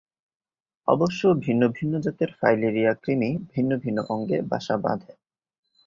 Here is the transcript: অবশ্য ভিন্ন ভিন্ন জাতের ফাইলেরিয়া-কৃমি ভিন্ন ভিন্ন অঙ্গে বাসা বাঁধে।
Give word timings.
অবশ্য 0.87 1.21
ভিন্ন 1.39 1.63
ভিন্ন 1.67 1.93
জাতের 1.99 2.31
ফাইলেরিয়া-কৃমি 2.41 3.29
ভিন্ন 3.55 3.71
ভিন্ন 3.77 3.99
অঙ্গে 4.09 4.37
বাসা 4.41 4.75
বাঁধে। 4.77 5.11